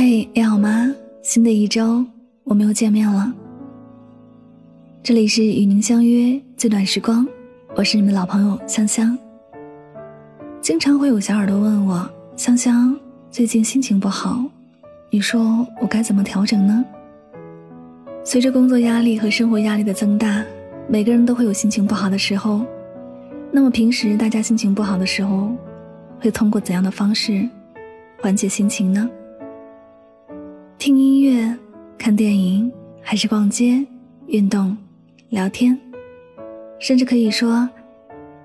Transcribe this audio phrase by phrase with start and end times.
[0.00, 0.94] 嘿，你好吗？
[1.22, 2.04] 新的一周，
[2.44, 3.34] 我们又见面了。
[5.02, 7.26] 这里是与您相约最短时光，
[7.74, 9.18] 我是你们老朋友香香。
[10.60, 12.96] 经常会有小耳朵问我，香香
[13.28, 14.44] 最近心情不好，
[15.10, 16.84] 你说我该怎么调整呢？
[18.22, 20.44] 随着工作压力和生活压力的增大，
[20.86, 22.64] 每个人都会有心情不好的时候。
[23.50, 25.50] 那么平时大家心情不好的时候，
[26.20, 27.48] 会通过怎样的方式
[28.20, 29.10] 缓解心情呢？
[30.78, 31.52] 听音乐、
[31.98, 33.84] 看电影，还是逛街、
[34.28, 34.76] 运动、
[35.30, 35.76] 聊天，
[36.78, 37.68] 甚至可以说，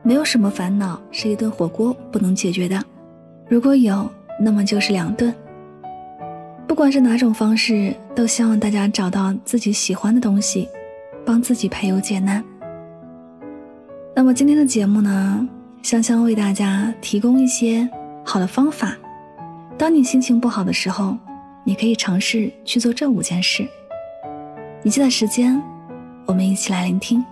[0.01, 2.83] 没有什么烦恼是一顿火锅不能解决的。
[3.47, 5.31] 如果有，那么就是两顿。
[6.67, 10.67] 不管是哪种方式，都希望大家找到自己喜欢的东西，
[11.23, 12.43] 帮自己排忧解难。
[14.15, 15.47] 那么今天的节目呢，
[15.83, 17.87] 香香为大家提供一些
[18.25, 18.97] 好的方法。
[19.77, 21.15] 当你心情不好的时候。
[21.65, 23.67] 你可以尝试去做这五件事。
[24.83, 25.61] 你记得时间，
[26.25, 27.23] 我们一起来聆听。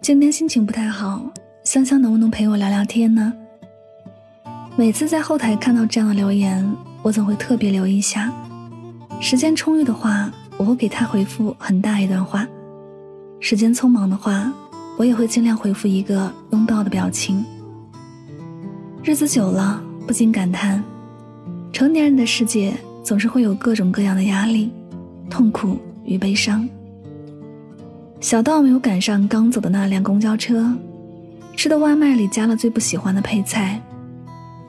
[0.00, 1.30] 今天心情不太好，
[1.62, 3.32] 香香能不能陪我聊聊天呢？
[4.80, 6.66] 每次在后台看到这样的留言，
[7.02, 8.32] 我总会特别留意一下。
[9.20, 12.46] 时间充裕的话，我会给他回复很大一段话；
[13.40, 14.50] 时间匆忙的话，
[14.96, 17.44] 我也会尽量回复一个拥抱的表情。
[19.04, 20.82] 日子久了，不禁感叹：
[21.74, 22.72] 成年人的世界
[23.04, 24.72] 总是会有各种各样的压力、
[25.28, 26.66] 痛苦与悲伤。
[28.18, 30.74] 小到没有赶上刚走的那辆公交车，
[31.54, 33.78] 吃的外卖里加了最不喜欢的配菜。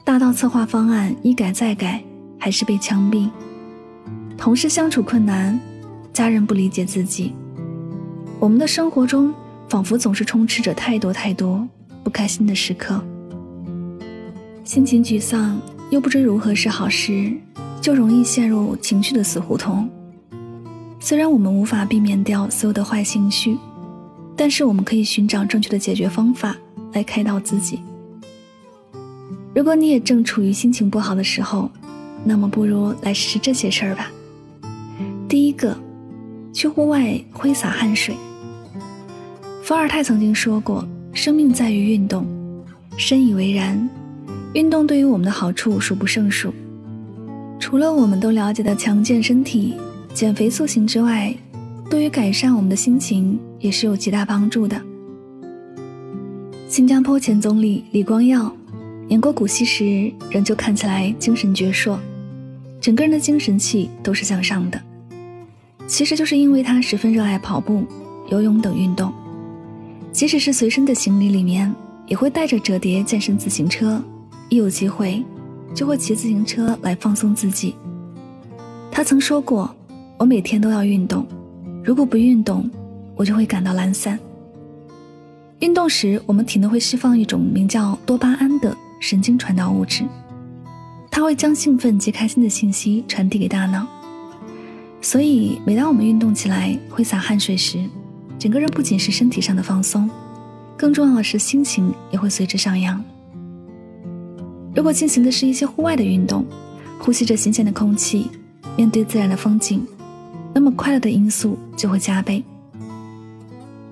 [0.04, 2.03] 大到策划方案一改再改，
[2.38, 3.30] 还是被枪毙；
[4.38, 5.59] 同事相处困难，
[6.12, 7.34] 家人不理解自己。
[8.40, 9.34] 我们的生活中
[9.70, 11.68] 仿佛总是充斥着太多太多
[12.03, 13.02] 不开心的时刻，
[14.64, 15.62] 心情沮丧
[15.92, 17.31] 又不知如何是好时，
[17.80, 19.88] 就容易陷入情绪的死胡同。
[21.00, 23.58] 虽然我们无法避免掉所有的坏情绪，
[24.36, 26.56] 但是我们可以寻找正确的解决方法
[26.94, 27.80] 来开导自己。
[29.53, 31.69] 如果你也正处于心情不好的时候，
[32.23, 34.12] 那么不如来试试这些事儿吧。
[35.28, 35.78] 第一个，
[36.53, 38.16] 去户外挥洒汗水。
[39.63, 42.25] 伏尔泰曾经说过：“生命在于运动。”
[42.97, 43.89] 深以为然。
[44.53, 46.53] 运动对于我们的好处数不胜数。
[47.57, 49.75] 除了我们都了解的强健身体、
[50.13, 51.33] 减肥塑形之外，
[51.89, 54.81] 对于改善我们的心情也是有极大帮助的。
[56.68, 58.53] 新加坡前总理李光耀。
[59.09, 61.97] 演过古稀时，仍旧看起来精神矍铄，
[62.79, 64.81] 整个人的精神气都是向上的。
[65.85, 67.84] 其实就是因为他十分热爱跑步、
[68.29, 69.12] 游泳等运动，
[70.13, 71.73] 即使是随身的行李里面，
[72.07, 74.01] 也会带着折叠健身自行车，
[74.47, 75.22] 一有机会
[75.73, 77.75] 就会骑自行车来放松自己。
[78.89, 79.73] 他曾说过
[80.18, 81.25] ：“我每天都要运动，
[81.83, 82.69] 如果不运动，
[83.16, 84.18] 我就会感到懒散。”
[85.59, 88.75] 运动时，我们体内会释放一种名叫多巴胺的。
[89.01, 90.06] 神经传导物质，
[91.09, 93.85] 它会将兴奋及开心的信息传递给大脑。
[95.01, 97.84] 所以，每当我们运动起来、挥洒汗水时，
[98.38, 100.07] 整个人不仅是身体上的放松，
[100.78, 103.03] 更重要的是心情也会随之上扬。
[104.75, 106.45] 如果进行的是一些户外的运动，
[107.00, 108.29] 呼吸着新鲜的空气，
[108.78, 109.83] 面对自然的风景，
[110.53, 112.44] 那么快乐的因素就会加倍。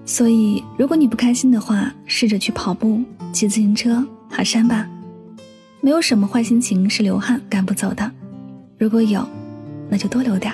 [0.06, 3.04] 所以，如果你不开心的话，试着去跑步、
[3.34, 4.88] 骑自行车、爬山吧。
[5.82, 8.12] 没有什么坏心情是流汗赶不走的，
[8.78, 9.26] 如果有，
[9.90, 10.54] 那就多流点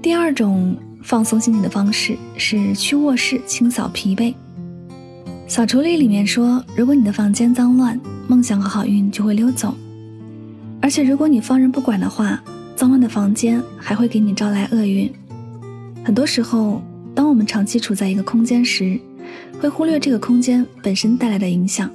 [0.00, 4.34] 第二种放松心情的方式是去卧室清扫疲惫。
[5.46, 9.74] 扫除力里面说，如果你的房间脏乱，梦想和好运就会溜走。
[10.80, 12.42] 而且如果你放任不管的话，
[12.74, 15.12] 脏乱的房间还会给你招来厄运。
[16.02, 16.80] 很多时候，
[17.14, 18.98] 当我们长期处在一个空间时，
[19.60, 21.90] 会忽略这个空间本身带来的影响。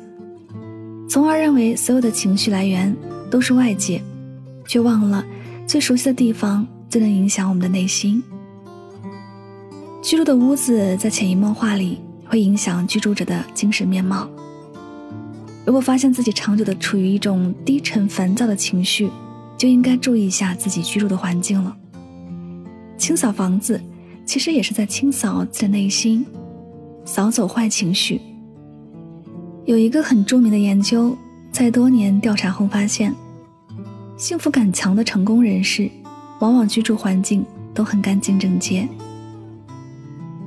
[1.07, 2.95] 从而认为所有的情绪来源
[3.29, 4.01] 都是外界，
[4.67, 5.23] 却忘了
[5.67, 8.21] 最熟悉的地方最能影响我们的内心。
[10.01, 14.29] 居住的屋子在潜移默化里会影响居住者的精神面貌。
[15.65, 19.09] 如果发现自己长久的处于一种低沉烦躁的情绪，
[19.57, 21.75] 就应该注意一下自己居住的环境了。
[22.97, 23.81] 清扫房子，
[24.25, 26.25] 其实也是在清扫自己的内心，
[27.03, 28.21] 扫走坏情绪。
[29.65, 31.17] 有一个很著名的研究，
[31.51, 33.11] 在多年调查后发现，
[34.15, 35.89] 幸福感强的成功人士，
[36.39, 38.87] 往往居住环境都很干净整洁。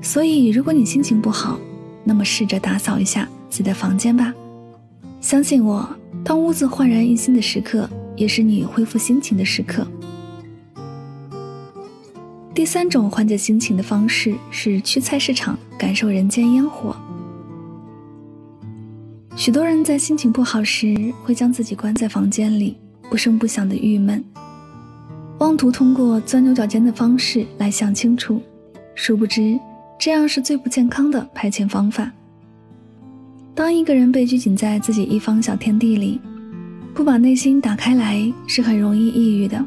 [0.01, 1.59] 所以，如果你心情不好，
[2.05, 4.33] 那么试着打扫一下自己的房间吧。
[5.21, 5.89] 相信我，
[6.23, 9.85] 当屋子焕然一新的时刻，也是你恢复心情的时刻。
[12.55, 16.95] 第三种缓解心情的方式是去菜市场感受人间烟火。
[19.49, 22.77] 许多人在心情不好时，会将自己关在房间里，
[23.09, 24.23] 不声不响的郁闷，
[25.39, 28.43] 妄图通过钻牛角尖的方式来想清楚，
[28.95, 29.59] 殊不知
[29.99, 32.13] 这样是最不健康的排遣方法。
[33.55, 36.21] 当一个人被拘谨在自己一方小天地里，
[36.93, 39.65] 不把内心打开来，是很容易抑郁的。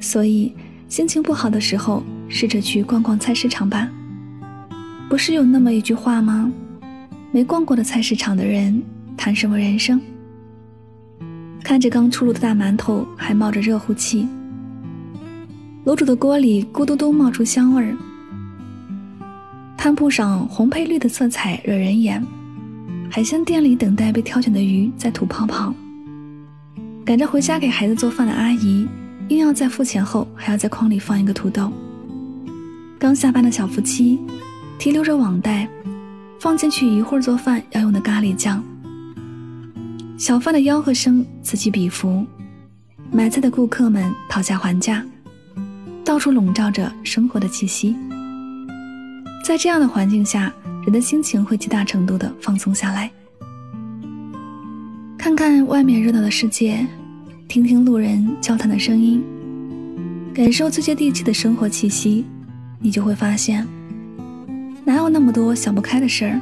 [0.00, 0.52] 所以，
[0.88, 3.88] 心情不好的时候，试着去逛逛菜市场吧。
[5.08, 6.50] 不是有那么一句话吗？
[7.30, 8.82] 没逛过的菜市场的人，
[9.16, 10.00] 谈什么人生？
[11.62, 14.26] 看着刚出炉的大馒头，还冒着热乎气，
[15.84, 17.94] 卤煮的锅里咕嘟嘟冒出香味儿。
[19.76, 22.24] 摊铺上红配绿的色彩惹人眼，
[23.10, 25.74] 海鲜店里等待被挑选的鱼在吐泡泡。
[27.04, 28.88] 赶着回家给孩子做饭的阿姨，
[29.28, 31.70] 硬要在付钱后还要在筐里放一个土豆。
[32.98, 34.18] 刚下班的小夫妻，
[34.78, 35.68] 提溜着网袋。
[36.40, 38.62] 放进去一会儿做饭要用的咖喱酱，
[40.16, 42.24] 小贩的吆喝声此起彼伏，
[43.10, 45.04] 买菜的顾客们讨价还价，
[46.04, 47.96] 到处笼罩着生活的气息。
[49.44, 50.52] 在这样的环境下，
[50.84, 53.10] 人的心情会极大程度的放松下来。
[55.16, 56.86] 看看外面热闹的世界，
[57.48, 59.24] 听听路人交谈的声音，
[60.32, 62.24] 感受最接地气的生活气息，
[62.78, 63.66] 你就会发现。
[64.88, 66.40] 哪有那么多想不开的事儿？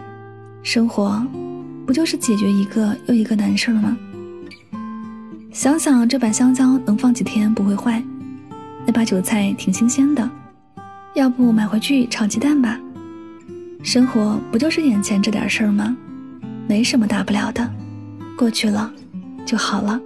[0.63, 1.21] 生活
[1.85, 3.99] 不就是解决一个又一个难事儿吗？
[5.53, 8.01] 想想这把香蕉能放几天不会坏，
[8.87, 10.31] 那把韭菜挺新鲜的，
[11.17, 12.81] 要不买回去炒鸡蛋吧？
[13.83, 15.97] 生活不就是眼前这点事儿吗？
[16.69, 17.69] 没什么大不了的，
[18.39, 18.95] 过去了
[19.45, 20.01] 就好了。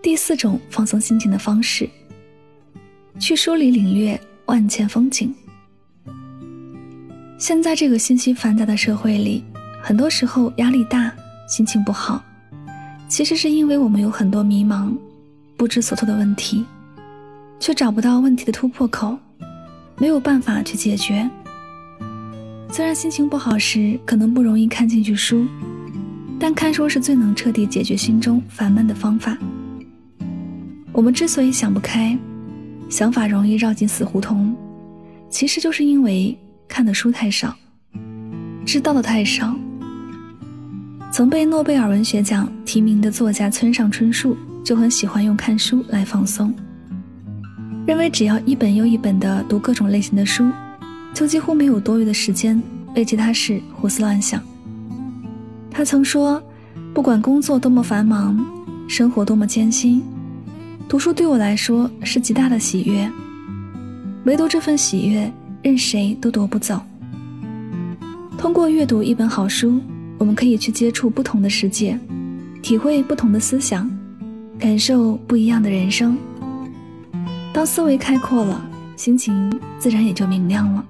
[0.00, 1.86] 第四种放松心情的方式，
[3.18, 5.34] 去书里领略万千风景。
[7.42, 9.42] 现在这个信息繁杂的社会里，
[9.82, 11.12] 很多时候压力大、
[11.48, 12.22] 心情不好，
[13.08, 14.96] 其实是因为我们有很多迷茫、
[15.56, 16.64] 不知所措的问题，
[17.58, 19.18] 却找不到问题的突破口，
[19.98, 21.28] 没有办法去解决。
[22.70, 25.44] 虽然心情不好时可能不容易看进去书，
[26.38, 29.36] 但看书是最能彻底解决心中烦闷的方法。
[30.92, 32.16] 我们之所以想不开，
[32.88, 34.54] 想法容易绕进死胡同，
[35.28, 36.38] 其实就是因为。
[36.72, 37.54] 看的书太少，
[38.64, 39.54] 知道的太少。
[41.12, 44.34] 曾被诺贝尔文学奖提名的作家村上春树
[44.64, 46.50] 就很喜欢用看书来放松，
[47.86, 50.50] 认为只要一本又一本的读各种类型的书，
[51.12, 52.60] 就几乎没有多余的时间
[52.96, 54.42] 为其他事胡思乱想。
[55.70, 56.42] 他曾说
[56.94, 58.42] ：“不管工作多么繁忙，
[58.88, 60.02] 生活多么艰辛，
[60.88, 63.06] 读书对我来说是极大的喜悦，
[64.24, 65.30] 唯独这份喜悦。”
[65.62, 66.80] 任谁都夺不走。
[68.36, 69.80] 通过阅读一本好书，
[70.18, 71.98] 我们可以去接触不同的世界，
[72.60, 73.88] 体会不同的思想，
[74.58, 76.18] 感受不一样的人生。
[77.52, 78.60] 当思维开阔了，
[78.96, 80.84] 心情自然也就明亮了。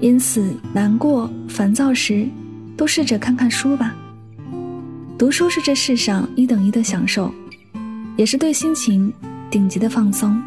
[0.00, 2.28] 因此，难过、烦躁时，
[2.76, 3.94] 都试着看看书吧。
[5.16, 7.32] 读书是这世上一等一的享受，
[8.16, 9.12] 也是对心情
[9.50, 10.40] 顶级的放松。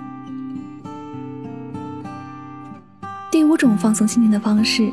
[3.41, 4.87] 第五种放松心情的方式，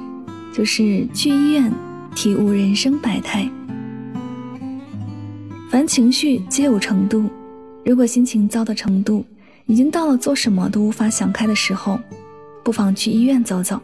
[0.54, 1.70] 就是去医院
[2.14, 3.46] 体悟人生百态。
[5.70, 7.28] 凡情绪皆有程度，
[7.84, 9.22] 如果心情糟的程度
[9.66, 12.00] 已经到了做什么都无法想开的时候，
[12.64, 13.78] 不妨去医院走走，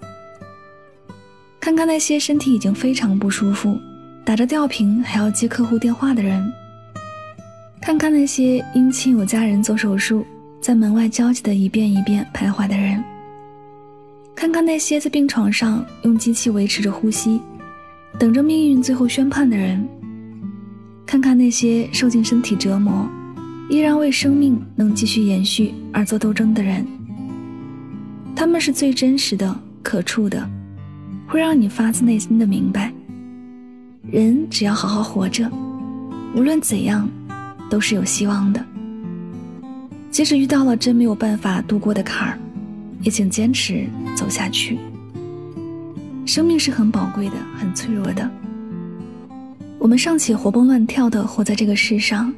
[1.61, 3.79] 看看那些身体已经非常不舒服，
[4.25, 6.43] 打着吊瓶还要接客户电话的人，
[7.83, 10.25] 看看那些因亲友家人做手术，
[10.63, 13.05] 在门外焦急的一遍一遍徘徊的人。
[14.45, 17.41] 看看那些在病床上用机器维持着呼吸，
[18.19, 19.81] 等着命运最后宣判的人；
[21.07, 23.09] 看看那些受尽身体折磨，
[23.71, 26.87] 依然为生命能继续延续而做斗争的人。
[28.37, 30.47] 他们是最真实的、可触的，
[31.27, 32.93] 会让你发自内心的明白：
[34.13, 35.51] 人只要好好活着，
[36.37, 37.09] 无论怎样，
[37.71, 38.63] 都是有希望的。
[40.11, 42.39] 即使遇到了真没有办法度过的坎儿。
[43.05, 44.79] 也请坚持走下去。
[46.27, 48.29] 生命是很宝贵的，很脆弱的。
[49.79, 52.33] 我们尚且活蹦乱跳的活在这个世上，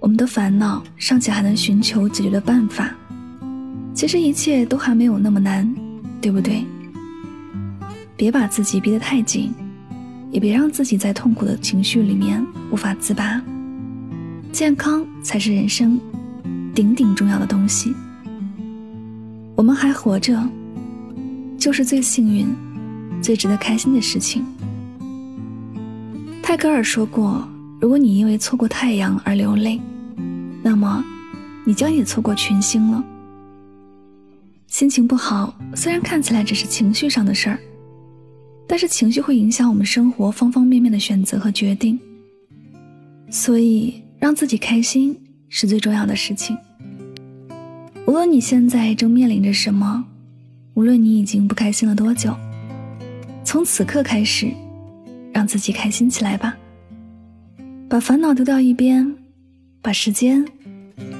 [0.00, 2.92] 我们的烦恼尚且还能寻求解决的办法。
[3.92, 5.70] 其实一切都还没有那么难，
[6.20, 6.64] 对不对？
[8.16, 9.52] 别把自己逼得太紧，
[10.30, 13.40] 也别让自己在痛苦的情绪里面无法自拔。
[14.50, 16.00] 健康才是人生
[16.74, 17.94] 顶顶重要的东西。
[19.56, 20.38] 我们还活着，
[21.58, 22.46] 就是最幸运、
[23.22, 24.44] 最值得开心的事情。
[26.42, 27.48] 泰戈尔说过
[27.80, 29.80] ：“如果你因为错过太阳而流泪，
[30.62, 31.02] 那么
[31.64, 33.02] 你将也错过群星了。”
[34.68, 37.58] 心情不好，虽然看起来只是情绪上的事儿。
[38.68, 41.98] 但是情绪会影响我们生活方方面面的选择和决定，
[43.30, 45.16] 所以让自己开心
[45.48, 46.56] 是最重要的事情。
[48.06, 50.04] 无论你现在正面临着什么，
[50.74, 52.32] 无论你已经不开心了多久，
[53.42, 54.48] 从此刻开始，
[55.32, 56.56] 让自己开心起来吧。
[57.88, 59.12] 把烦恼丢到一边，
[59.82, 60.44] 把时间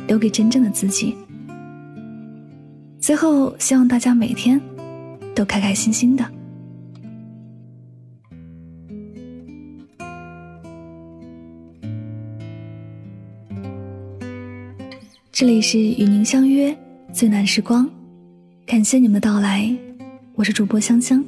[0.06, 1.16] 留给真正的自己。
[3.00, 4.60] 最后，希望大家每天
[5.34, 6.24] 都开开心心的。
[15.38, 16.74] 这里是与您相约
[17.12, 17.86] 最暖时光，
[18.64, 19.70] 感谢你们的到来，
[20.34, 21.22] 我是主播香香。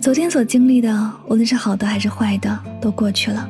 [0.00, 3.46] 昨天所经历的，无论是好的还是坏的，都过去了。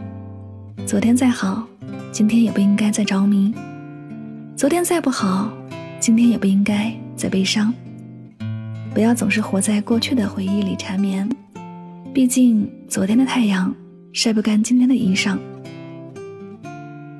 [0.84, 1.64] 昨天再好，
[2.10, 3.52] 今天也不应该再着迷；
[4.56, 5.52] 昨天再不好，
[6.00, 7.72] 今天也不应该再悲伤。
[8.92, 11.28] 不要总是活在过去的回忆里缠绵，
[12.12, 13.72] 毕竟昨天的太阳
[14.12, 15.38] 晒不干今天的衣裳。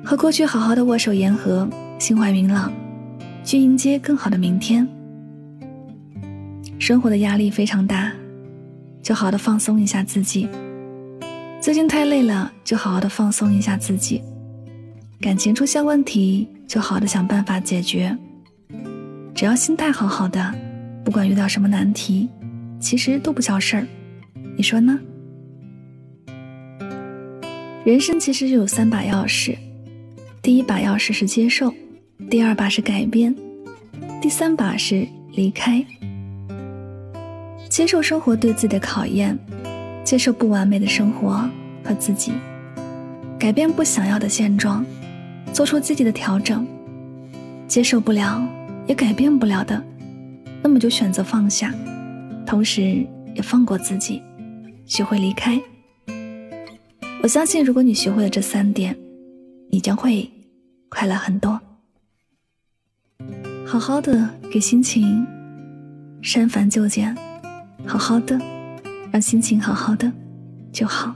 [0.03, 1.67] 和过去好好的握手言和，
[1.99, 2.71] 心怀明朗，
[3.43, 4.87] 去迎接更好的明天。
[6.79, 8.11] 生活的压力非常大，
[9.01, 10.49] 就好的放松一下自己。
[11.61, 14.21] 最近太累了，就好好的放松一下自己。
[15.19, 18.17] 感情出现问题，就好的想办法解决。
[19.35, 20.53] 只要心态好好的，
[21.05, 22.27] 不管遇到什么难题，
[22.79, 23.87] 其实都不叫事儿。
[24.57, 24.99] 你说呢？
[27.85, 29.55] 人生其实就有三把钥匙。
[30.41, 31.71] 第一把钥匙是接受，
[32.27, 33.35] 第二把是改变，
[34.19, 35.85] 第三把是离开。
[37.69, 39.37] 接受生活对自己的考验，
[40.03, 41.47] 接受不完美的生活
[41.83, 42.31] 和自己，
[43.37, 44.83] 改变不想要的现状，
[45.53, 46.65] 做出积极的调整。
[47.67, 48.43] 接受不了
[48.87, 49.81] 也改变不了的，
[50.63, 51.71] 那么就选择放下，
[52.47, 53.05] 同时
[53.35, 54.23] 也放过自己，
[54.87, 55.61] 学会离开。
[57.21, 58.97] 我相信，如果你学会了这三点。
[59.71, 60.29] 你将会
[60.89, 61.59] 快乐很多。
[63.65, 65.25] 好好的给心情
[66.21, 67.15] 删繁就简，
[67.87, 68.37] 好好的
[69.11, 70.11] 让心情好好的
[70.73, 71.15] 就好。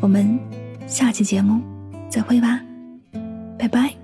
[0.00, 0.38] 我们
[0.86, 1.62] 下期节目
[2.10, 2.60] 再会吧，
[3.58, 4.03] 拜拜。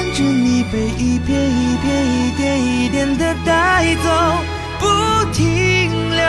[0.13, 4.09] 着你被一片一片、一点一点的带走，
[4.79, 4.85] 不
[5.31, 6.21] 停留。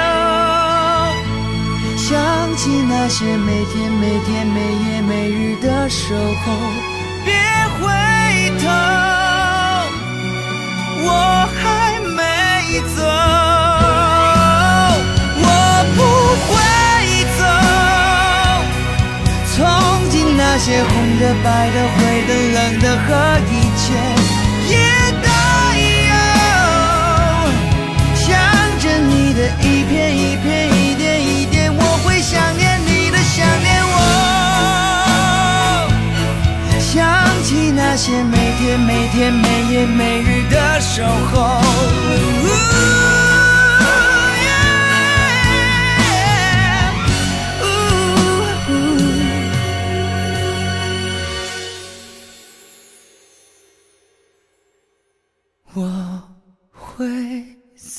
[1.96, 2.10] 想
[2.56, 6.52] 起那些每天每天每夜每日的守候，
[7.24, 7.34] 别
[7.80, 7.80] 回
[8.60, 8.64] 头，
[11.04, 11.08] 我
[11.58, 11.62] 还
[12.16, 12.20] 没
[12.94, 13.02] 走，
[15.38, 15.46] 我
[15.96, 15.98] 不
[16.46, 16.50] 会
[17.38, 17.40] 走。
[19.54, 19.58] 从
[20.10, 21.98] 今那些红的、白的、灰
[22.28, 23.08] 的、冷的和
[23.50, 23.52] 一
[24.72, 24.76] 也
[25.24, 25.28] 带
[26.08, 26.12] 有
[28.14, 28.28] 想
[28.80, 33.94] 着你的一片一片一点一点我会想念你的想念我。
[36.78, 36.94] 想
[37.44, 43.21] 起那些每天每天每夜每日的守候。